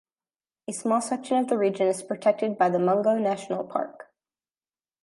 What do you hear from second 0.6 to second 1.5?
A small section of